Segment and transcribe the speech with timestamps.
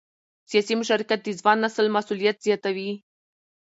[0.49, 2.89] سیاسي مشارکت د ځوان نسل مسؤلیت زیاتوي